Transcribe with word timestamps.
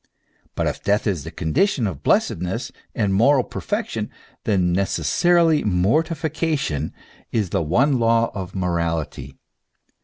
But 0.55 0.65
if 0.65 0.81
death 0.81 1.05
is 1.05 1.23
the 1.23 1.29
condition 1.29 1.85
of 1.85 2.01
bless 2.01 2.31
edness 2.31 2.71
and 2.95 3.13
moral 3.13 3.43
perfection, 3.43 4.09
then 4.45 4.73
necessarily 4.73 5.63
mortification 5.63 6.91
is 7.31 7.51
the 7.51 7.61
one 7.61 7.99
law 7.99 8.31
of 8.33 8.55
morality. 8.55 9.37